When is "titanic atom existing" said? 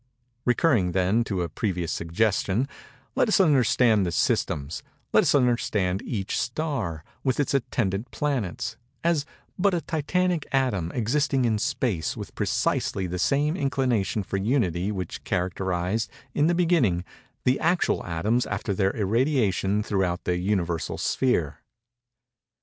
9.81-11.45